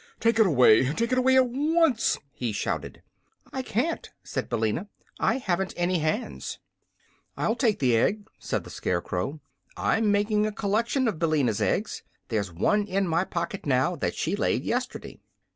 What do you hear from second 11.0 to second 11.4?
of